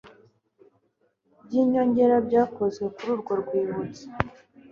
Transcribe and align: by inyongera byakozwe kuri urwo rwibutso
by 1.43 1.53
inyongera 1.61 2.15
byakozwe 2.27 2.85
kuri 2.95 3.09
urwo 3.15 3.33
rwibutso 3.41 4.05